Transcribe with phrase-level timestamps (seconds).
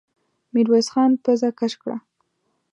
[0.53, 1.97] ميرويس خان پزه کش کړه.